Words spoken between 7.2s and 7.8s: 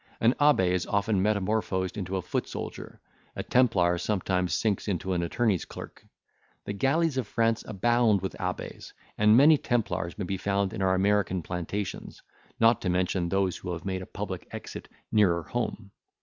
France